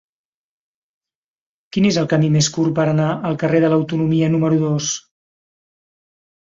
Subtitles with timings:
[1.75, 4.93] Quin és el camí més curt per anar al carrer de l'Autonomia número dos?